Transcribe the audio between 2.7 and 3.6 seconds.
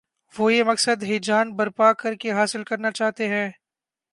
چاہتے ہیں۔